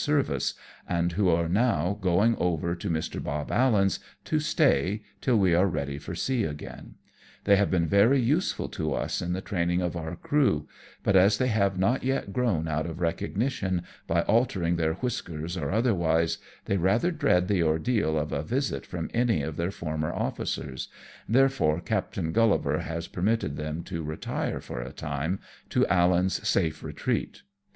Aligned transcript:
service, 0.03 0.55
and 0.89 1.11
who 1.11 1.29
are 1.29 1.47
now 1.47 1.95
going 2.01 2.35
over 2.37 2.73
to 2.73 2.89
Mr. 2.89 3.21
Bob 3.23 3.51
Allen's, 3.51 3.99
to 4.25 4.39
stay 4.39 5.03
till 5.21 5.37
we 5.37 5.53
are 5.53 5.67
ready 5.67 5.99
for 5.99 6.15
sea 6.15 6.43
again. 6.43 6.95
They 7.43 7.55
have 7.57 7.69
been 7.69 7.85
very 7.85 8.19
useful 8.19 8.67
to 8.69 8.95
us 8.95 9.21
in 9.21 9.33
the 9.33 9.41
training 9.43 9.79
of 9.79 9.95
our 9.95 10.15
crew, 10.15 10.67
but 11.03 11.15
as 11.15 11.37
they 11.37 11.49
have 11.49 11.77
not 11.77 12.03
yet 12.03 12.33
grown 12.33 12.67
out 12.67 12.87
of 12.87 12.97
recognization 12.99 13.83
by 14.07 14.23
altering 14.23 14.75
their 14.75 14.93
whiskers 14.95 15.55
or 15.55 15.69
otherwise, 15.69 16.39
they 16.65 16.77
rather 16.77 17.11
dread 17.11 17.47
the 17.47 17.61
ordeal 17.61 18.17
of 18.17 18.31
a 18.31 18.41
visit 18.41 18.87
from 18.87 19.07
any 19.13 19.43
of 19.43 19.55
their 19.55 19.69
former 19.69 20.11
officers, 20.11 20.87
therefore 21.29 21.79
Captain 21.79 22.33
GuUivar 22.33 22.81
has 22.81 23.07
permitted 23.07 23.55
them 23.55 23.83
to 23.83 24.01
retire 24.01 24.59
for 24.59 24.81
a 24.81 24.91
time 24.93 25.39
to 25.69 25.81
AUen^s 25.91 26.43
safe 26.43 26.81
retreat. 26.81 27.43